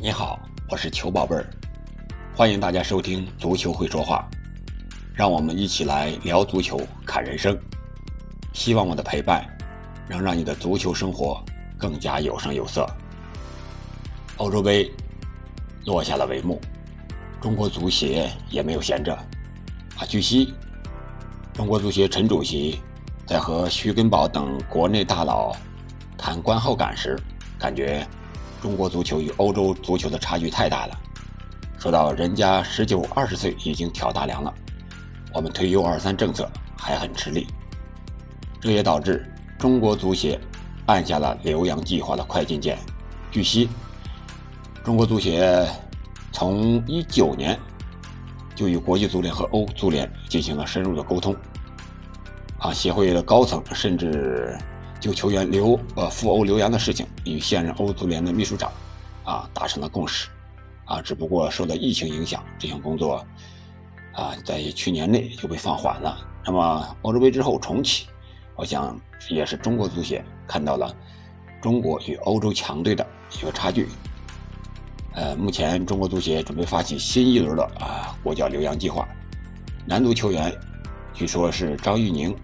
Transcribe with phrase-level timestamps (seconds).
[0.00, 0.38] 你好，
[0.70, 1.44] 我是球宝贝儿，
[2.32, 4.30] 欢迎大家收听足球会说话，
[5.12, 7.58] 让我们一起来聊足球、看人生。
[8.52, 9.44] 希望我的陪伴
[10.08, 11.44] 能让你的足球生活
[11.76, 12.86] 更加有声有色。
[14.36, 14.88] 欧洲杯
[15.84, 16.60] 落下了帷幕，
[17.40, 19.12] 中国足协也没有闲着。
[19.96, 20.54] 啊，据悉，
[21.52, 22.80] 中国足协陈主席
[23.26, 25.52] 在和徐根宝等国内大佬
[26.16, 27.18] 谈观后感时，
[27.58, 28.06] 感觉。
[28.60, 30.98] 中国足球与欧洲足球的差距太大了。
[31.78, 34.52] 说到人家十九二十岁已经挑大梁了，
[35.32, 37.46] 我们推 U 二三政策还很吃力，
[38.60, 39.24] 这也导致
[39.56, 40.40] 中国足协
[40.86, 42.76] 按下了留洋计划的快进键。
[43.30, 43.68] 据悉，
[44.82, 45.64] 中国足协
[46.32, 47.56] 从一九年
[48.56, 51.36] 就与国际足联和欧足联进行了深入的沟通，
[52.58, 54.58] 啊，协会的高层甚至。
[55.00, 58.70] 就球员留呃赴欧留洋的事情，与现任欧足联的秘书长
[59.24, 60.28] 啊达成了共识，
[60.84, 63.24] 啊，只不过受到疫情影响，这项工作
[64.12, 66.26] 啊在去年内就被放缓了。
[66.44, 68.06] 那么欧洲杯之后重启，
[68.56, 70.94] 我想也是中国足协看到了
[71.62, 73.06] 中国与欧洲强队的
[73.38, 73.88] 一个差距。
[75.14, 79.06] 呃，目前中国足协准备发起新一轮的啊国脚留洋计划，
[79.86, 80.52] 男足球员
[81.14, 82.34] 据说是张玉宁、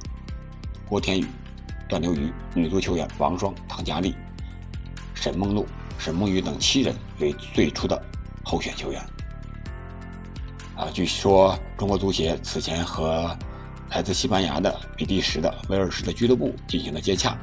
[0.89, 1.27] 郭天宇。
[1.95, 4.17] 段刘瑜，女足球员王霜、唐佳丽、
[5.15, 5.65] 沈梦露、
[5.97, 8.03] 沈梦雨等七人为最初的
[8.43, 9.01] 候选球员。
[10.75, 13.39] 啊，据说中国足协此前和
[13.91, 17.39] 来自西班牙的、比利时的、威尔士的俱乐部进行了接洽。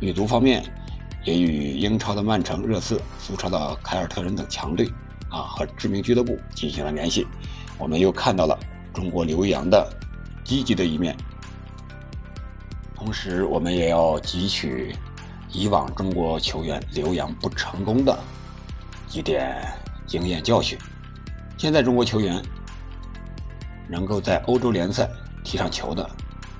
[0.00, 0.64] 女足方面
[1.24, 4.90] 也与英超的曼城、热刺、苏超的凯尔特人等强队
[5.30, 7.24] 啊和知名俱乐部进行了联系。
[7.78, 8.58] 我们又看到了
[8.92, 9.88] 中国留洋的
[10.42, 11.16] 积极的一面。
[13.04, 14.94] 同时，我们也要汲取
[15.50, 18.16] 以往中国球员留洋不成功的
[19.08, 19.60] 几点
[20.06, 20.78] 经验教训。
[21.58, 22.40] 现在中国球员
[23.88, 25.10] 能够在欧洲联赛
[25.42, 26.08] 踢上球的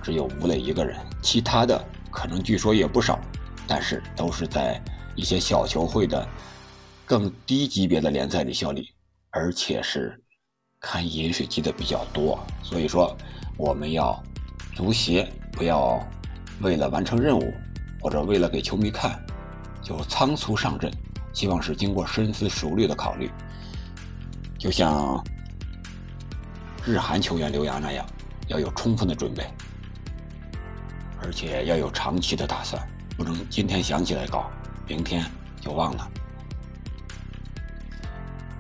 [0.03, 1.81] 只有吴磊一个人，其他的
[2.11, 3.21] 可能据说也不少，
[3.69, 4.83] 但是都是在
[5.15, 6.27] 一些小球会的
[7.07, 8.89] 更低级别的联赛里效力，
[9.31, 10.21] 而且是
[10.81, 12.37] 看饮水机的比较多。
[12.65, 13.17] 所以说，
[13.57, 14.21] 我们要
[14.75, 16.05] 足协不要。
[16.63, 17.53] 为了完成任务，
[18.01, 19.21] 或者为了给球迷看，
[19.83, 20.91] 就仓促上阵，
[21.33, 23.31] 希望是经过深思熟虑的考虑。
[24.59, 25.23] 就像
[26.85, 28.07] 日韩球员留洋那样，
[28.47, 29.45] 要有充分的准备，
[31.21, 32.81] 而且要有长期的打算，
[33.17, 34.49] 不能今天想起来搞，
[34.87, 35.25] 明天
[35.61, 36.09] 就忘了。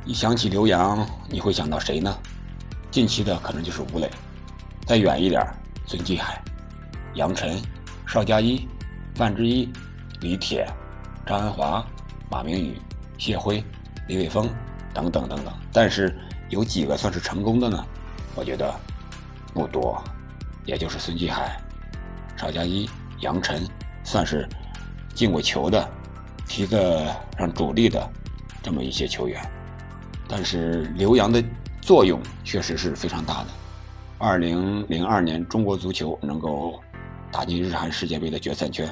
[0.05, 2.12] 一想起留洋，你会想到谁呢？
[2.91, 4.11] 近期的可能就是吴磊，
[4.85, 5.41] 再远一点，
[5.87, 6.43] 孙继海、
[7.15, 7.62] 杨晨。
[8.12, 8.69] 邵佳一、
[9.15, 9.73] 范志毅、
[10.21, 10.71] 李铁、
[11.25, 11.83] 张恩华、
[12.31, 12.77] 马明宇、
[13.17, 13.65] 谢辉、
[14.06, 14.47] 李伟峰
[14.93, 16.15] 等等等等，但是
[16.50, 17.83] 有几个算是成功的呢？
[18.34, 18.71] 我觉得
[19.55, 20.05] 不多，
[20.67, 21.59] 也就是孙继海、
[22.37, 22.87] 邵佳一、
[23.21, 23.67] 杨晨，
[24.05, 24.47] 算是
[25.15, 25.91] 进过球的，
[26.47, 27.06] 踢个
[27.39, 28.06] 让主力的
[28.62, 29.41] 这么一些球员。
[30.29, 31.43] 但是刘洋的
[31.81, 33.47] 作用确实是非常大的。
[34.19, 36.79] 二零零二年中国足球能够。
[37.32, 38.87] 打进日韩世界杯的决赛圈，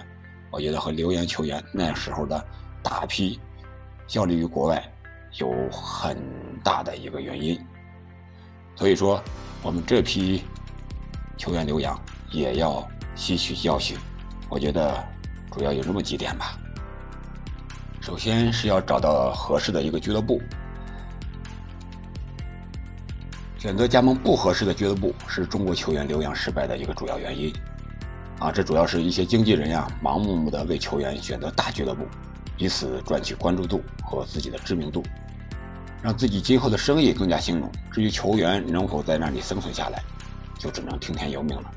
[0.51, 2.43] 我觉得和留洋球员那时候的
[2.83, 3.39] 大批
[4.07, 4.83] 效力于国外
[5.39, 6.17] 有很
[6.65, 7.61] 大的一个原因。
[8.75, 9.23] 所以说，
[9.63, 10.43] 我们这批
[11.37, 13.95] 球员留洋也要吸取教训。
[14.49, 15.07] 我觉得
[15.51, 16.59] 主要有这么几点吧。
[18.01, 20.41] 首先是要找到合适的一个俱乐部，
[23.59, 27.53] 选择加盟不合适的俱乐部是中国球员留洋失败的一个主要原因。
[28.41, 32.07] 啊，这主要是一些经纪人呀，盲目的为球员选择大俱乐部，
[32.57, 35.05] 以此赚取关注度和自己的知名度，
[36.03, 37.71] 让自己今后的生意更加兴隆。
[37.93, 40.03] 至于球员能否在那里生存下来，
[40.59, 41.71] 就只能听天由命了。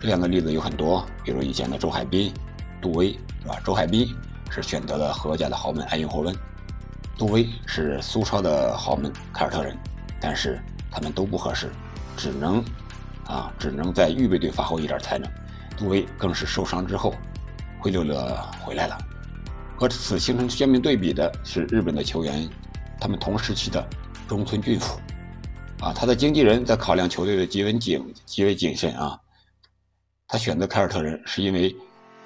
[0.00, 2.34] 这样的例子有很多，比如以前的周海滨、
[2.82, 3.60] 杜威，是吧？
[3.64, 4.12] 周海滨
[4.50, 6.34] 是选择了荷甲的豪门埃因霍温，
[7.16, 9.78] 杜威是苏超的豪门凯尔特人，
[10.20, 10.60] 但是
[10.90, 11.70] 他们都不合适，
[12.16, 12.64] 只能
[13.26, 15.30] 啊，只能在预备队发挥一点才能。
[15.80, 17.14] 杜威更是受伤之后
[17.80, 18.14] 灰溜溜
[18.60, 18.98] 回来了。
[19.78, 22.46] 和此形成鲜明对比的是日本的球员，
[23.00, 23.82] 他们同时期的
[24.28, 25.00] 中村俊辅，
[25.80, 29.18] 啊，他的经纪人在考量球队的极为谨极为谨慎啊。
[30.28, 31.74] 他选择凯尔特人是因为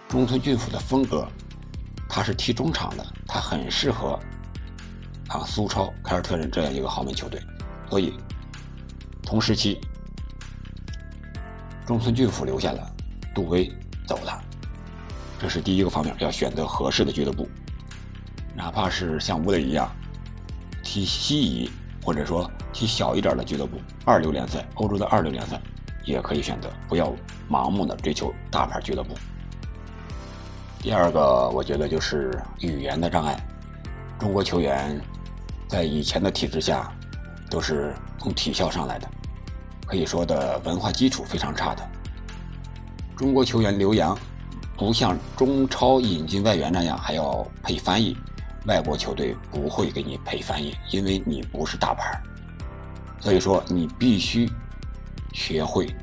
[0.08, 1.28] 中村俊辅的风格，
[2.08, 4.18] 他是踢中场的，他很适合
[5.28, 7.40] 啊苏超凯尔特人这样一个豪门球队，
[7.88, 8.14] 所以
[9.22, 9.80] 同时期
[11.86, 12.93] 中村俊辅留下了。
[13.34, 13.70] 杜威
[14.06, 14.40] 走了，
[15.40, 17.48] 这是第一个方面，要选择合适的俱乐部，
[18.54, 19.90] 哪怕是像吴磊一样，
[20.82, 21.70] 踢西乙，
[22.04, 25.60] 或者说踢小一点的俱乐部，二流联赛，欧洲的二流联赛，
[26.04, 27.12] 也可以选择，不要
[27.50, 29.14] 盲目的追求大牌俱乐部。
[30.78, 33.36] 第二个，我觉得就是语言的障碍。
[34.18, 35.00] 中国球员
[35.66, 36.92] 在以前的体制下，
[37.50, 39.08] 都是从体校上来的，
[39.86, 41.88] 可以说的文化基础非常差的。
[43.16, 44.18] 中国球员留洋，
[44.76, 48.16] 不像中超引进外援那样还要配翻译，
[48.66, 52.20] 外国球队不会给你配翻译，因为你不是大牌。
[53.20, 54.50] 所以说，你必须
[55.32, 55.94] 学会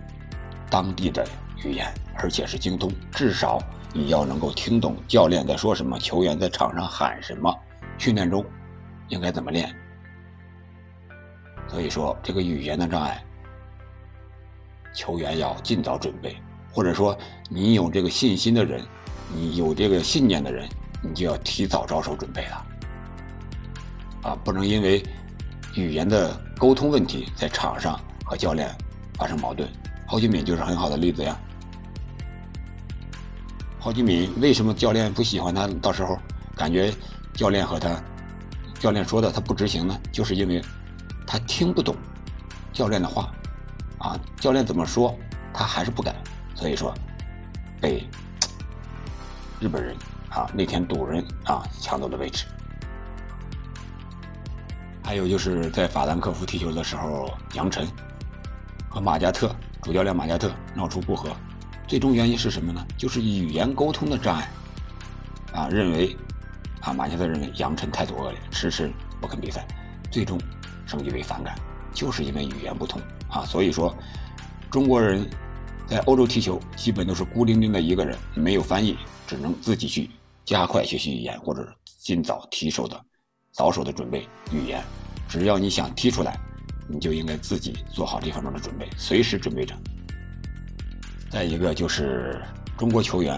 [0.70, 1.28] 当地的
[1.64, 3.60] 语言，而且是精通，至少。
[3.94, 7.54] 你要能够听懂教练在说什么，球员在场上喊什么，
[7.98, 8.44] 训练中
[9.10, 9.70] 应该怎么练。
[11.68, 13.22] 所以说，这个语言的障碍，
[14.94, 16.38] 球员要尽早准备，
[16.72, 17.18] 或者说
[17.50, 18.82] 你有这个信心的人，
[19.36, 20.68] 你有这个信念的人，
[21.02, 22.66] 你就要提早着手准备了。
[24.24, 25.04] 啊，不能因为
[25.76, 28.70] 语言的沟通问题在场上和教练
[29.16, 29.68] 发生矛盾。
[30.06, 31.40] 郝俊敏就是很好的例子呀。
[33.80, 35.68] 郝俊敏为什么教练不喜欢他？
[35.82, 36.18] 到时候
[36.56, 36.94] 感觉
[37.34, 38.00] 教练和他
[38.80, 40.00] 教练说的他不执行呢？
[40.12, 40.62] 就是因为
[41.26, 41.96] 他听不懂
[42.72, 43.34] 教练的话
[43.98, 45.18] 啊，教练怎么说
[45.52, 46.14] 他还是不改，
[46.62, 46.94] 所以说
[47.82, 48.08] 被
[49.60, 49.96] 日本人
[50.30, 52.46] 啊那天赌人啊抢走了位置。
[55.04, 57.88] 还有就是在法兰克福踢球的时候，杨晨
[58.88, 61.36] 和马加特主教练马加特闹出不和。
[61.88, 62.86] 最终原因是什么呢？
[62.96, 64.48] 就是语言沟通的障碍，
[65.52, 66.16] 啊，认为，
[66.80, 69.68] 啊，马加特认为杨晨态度恶劣，迟迟不肯比赛，
[70.12, 70.40] 最终
[70.86, 71.56] 升级为反感，
[71.92, 73.44] 就是因为语言不通啊。
[73.46, 73.94] 所以说，
[74.70, 75.28] 中国人
[75.92, 78.98] 在欧洲踢球基本都是孤零零的一个人，没有翻译，
[79.28, 80.10] 只能自己去
[80.46, 81.68] 加快学习语言，或者
[82.00, 82.98] 尽早提手的
[83.52, 84.82] 早手的准备语言。
[85.28, 86.40] 只要你想踢出来，
[86.88, 89.76] 你就应该自己做好这方面的准备，随时准备着。
[91.30, 92.42] 再一个就是
[92.78, 93.38] 中国球员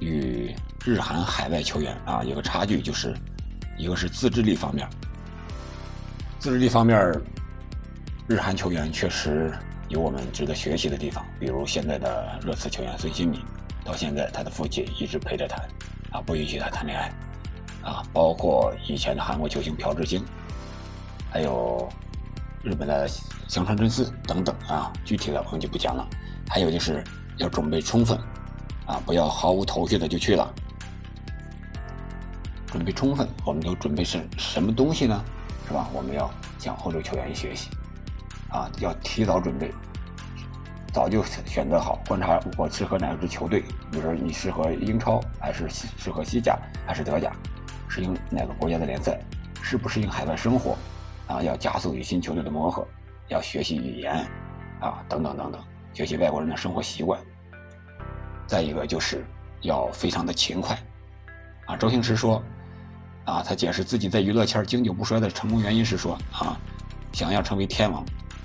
[0.00, 0.52] 与
[0.84, 3.14] 日韩海外球员啊，有个差距，就是
[3.78, 4.84] 一个是自制力方面。
[6.40, 6.98] 自制力方面，
[8.26, 9.56] 日韩球员确实
[9.88, 13.40] 有我们值得学习的地方，比如现在的热刺球员孙兴敏，
[13.84, 15.56] 到现在他的父亲一直陪着他，
[16.18, 17.12] 啊，不允许他谈恋爱，
[17.82, 20.24] 啊，包括以前的韩国球星朴智星，
[21.30, 21.88] 还有
[22.62, 23.08] 日本的
[23.48, 26.06] 香川真司等等啊，具体的我们就不讲了。
[26.48, 27.02] 还有就是。
[27.38, 28.16] 要准备充分，
[28.86, 30.54] 啊，不要毫无头绪的就去了。
[32.68, 35.20] 准备充分，我们都准备是什么东西呢？
[35.66, 35.88] 是吧？
[35.92, 36.30] 我们要
[36.60, 37.70] 向欧洲球员学习，
[38.54, 39.74] 啊，要提早准备，
[40.92, 43.62] 早就选择好，观察我适合哪支球队。
[43.90, 46.56] 比如说，你适合英超，还是适合西甲，
[46.86, 47.32] 还是德甲？
[47.88, 49.18] 适应哪个国家的联赛？
[49.60, 50.78] 适不适应海外生活？
[51.26, 52.86] 啊，要加速与新球队的磨合，
[53.26, 54.24] 要学习语言，
[54.78, 55.60] 啊，等等等等。
[55.92, 57.20] 学习外国人的生活习惯，
[58.46, 59.24] 再一个就是
[59.62, 60.78] 要非常的勤快，
[61.66, 62.40] 啊，周星驰说，
[63.24, 66.56] 啊，他解释自己在娱乐圈经久不衰的成功原因是说，啊，
[67.12, 68.04] 想要成为天王，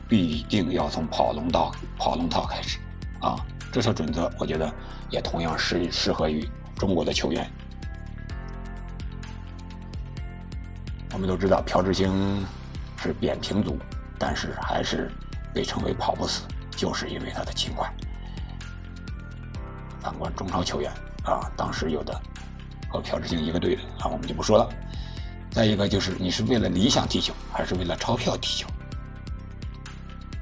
[0.09, 2.79] 必定要从跑龙套跑龙套开始，
[3.21, 3.38] 啊，
[3.71, 4.69] 这条准则我觉得
[5.09, 6.45] 也同样适适合于
[6.75, 7.50] 中国的球员。
[11.13, 12.45] 我们都知道朴智星
[12.97, 13.78] 是扁平足，
[14.18, 15.11] 但是还是
[15.54, 16.42] 被称为跑不死。
[16.71, 17.94] 就是因为他的勤快。
[19.99, 20.89] 反观中超球员
[21.25, 22.18] 啊，当时有的
[22.87, 24.69] 和朴智星一个队的啊，我们就不说了。
[25.51, 28.69] 再一个就是你是为了理想踢球，还是为了钞票踢球？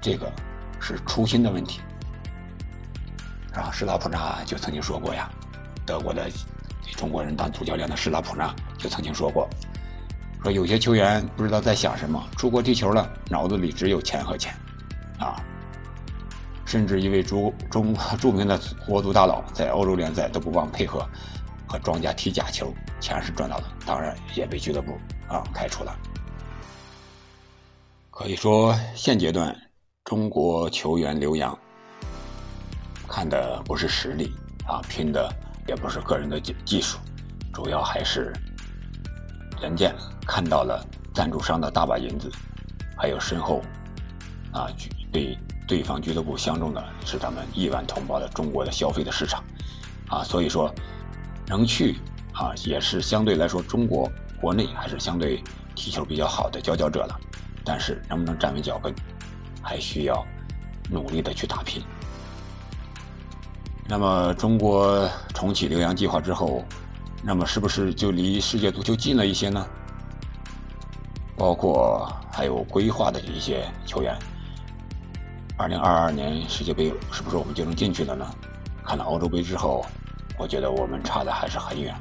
[0.07, 0.31] 这个
[0.79, 1.81] 是初心的问题。
[3.53, 5.29] 啊，施拉普扎就曾经说过呀，
[5.85, 6.31] 德国的
[6.95, 9.49] 中国人当主教练的施拉普扎就曾经说过，
[10.41, 14.55] 说有些球员不知道在想什么，出国踢球了，脑子里只有钱和钱，
[15.19, 15.43] 啊。
[16.65, 21.05] 甚至一位中中 著名的国足大佬在欧洲联赛都不忘配合
[21.67, 24.97] 和庄家踢假球，钱是赚到了，当然也被俱乐部
[25.27, 25.93] 啊开除了。
[28.09, 29.55] 可以说现阶段
[30.07, 31.59] 中国球员留洋，
[33.09, 34.31] 看的不是实力
[34.65, 35.29] 啊，拼的
[35.67, 36.97] 也不是个人的技技术，
[37.51, 38.31] 主要还是
[39.61, 39.93] 人家
[40.25, 40.81] 看到了
[41.13, 42.31] 赞助商的大把银子，
[42.95, 43.61] 还有身后
[44.53, 44.69] 啊
[45.11, 45.37] 对。
[45.67, 49.43] 对方俱乐部相中的是咱们亿万同胞的中国的消费的市场，
[50.07, 50.73] 啊，所以说
[51.45, 51.97] 能去
[52.31, 54.09] 啊，也是相对来说中国
[54.39, 55.43] 国内还是相对
[55.75, 57.19] 踢球比较好的佼佼者了。
[57.65, 58.95] 但是能不能站稳脚跟，
[59.67, 60.25] 还需要
[60.89, 61.83] 努力的去打拼。
[63.85, 66.63] 那么中国重启留洋计划之后，
[67.21, 69.67] 那么是不是就离世界足球近了一些呢？
[71.35, 74.17] 包括还有规划的一些球员。
[75.57, 78.25] 二零二二年世界杯是不是我们就能进去了呢？
[78.85, 79.85] 看了欧洲杯之后，
[80.37, 81.93] 我觉得我们差的还是很远，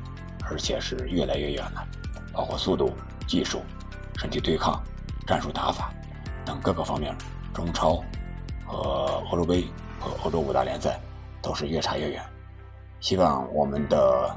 [0.48, 1.84] 而且是越来越远了。
[2.32, 2.92] 包括速度、
[3.26, 3.62] 技术、
[4.18, 4.80] 身体对抗、
[5.26, 5.92] 战术打法
[6.44, 7.16] 等各个方面，
[7.56, 8.04] 中超
[8.66, 9.66] 和欧洲杯
[9.98, 11.00] 和欧洲五大联赛
[11.40, 12.22] 都是越差越远。
[13.00, 14.36] 希望我们的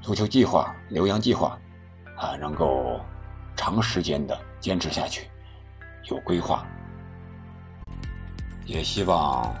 [0.00, 1.56] 足球计划、留洋计划
[2.16, 3.00] 啊，能够
[3.54, 5.30] 长时间的坚持下去，
[6.10, 6.66] 有规划。
[8.66, 9.54] 也希望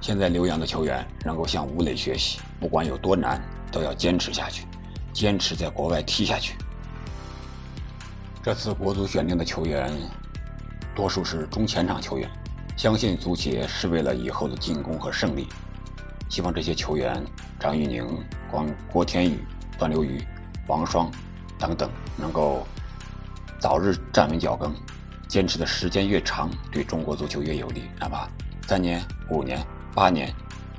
[0.00, 3.40] 现在留洋的球员能够向吴磊学习，不管有多难，
[3.70, 4.66] 都要坚持下去，
[5.12, 6.56] 坚持在国外踢下去。
[8.42, 9.90] 这次国足选定的球员，
[10.94, 12.30] 多数是中前场球员，
[12.76, 15.48] 相信足协是为了以后的进攻和胜利。
[16.28, 17.22] 希望这些球员
[17.58, 18.06] 张玉宁、
[18.50, 19.44] 光郭天宇、
[19.78, 20.24] 段刘宇、
[20.66, 21.10] 王霜
[21.58, 22.66] 等等能够
[23.58, 24.72] 早日站稳脚跟，
[25.28, 27.84] 坚持的时间越长，对中国足球越有利。
[27.98, 28.28] 哪怕
[28.66, 30.34] 三年、五年、八年，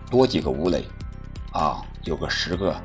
[0.10, 0.86] 多几个吴磊，
[1.52, 2.76] 啊，有个十个、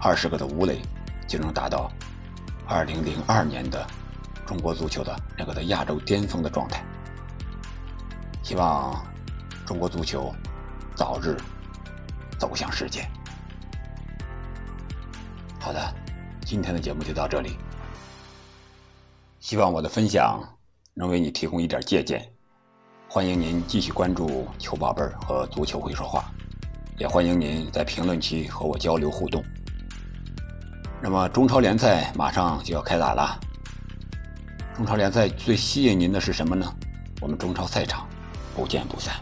[0.00, 0.80] 二十个的吴磊，
[1.26, 1.90] 就能达到
[2.66, 3.84] 二零零二年的
[4.52, 6.84] 中国足球的那个在亚洲巅峰的状态。
[8.42, 9.02] 希望
[9.64, 10.30] 中国足球
[10.94, 11.36] 早日。
[12.38, 13.08] 走向世界。
[15.60, 15.94] 好的，
[16.44, 17.56] 今天的节目就到这里。
[19.38, 20.42] 希望我的分享
[20.92, 22.20] 能为你提供一点借鉴。
[23.08, 26.24] 欢迎您继续关注球宝贝和足球会说话，
[26.98, 29.40] 也欢迎您在评论区和我交流互动。
[31.00, 33.38] 那么中超联赛马上就要开打了，
[34.76, 36.66] 中超联赛最吸引您的是什么呢？
[37.20, 38.08] 我们中超赛场
[38.56, 39.14] 不见不散。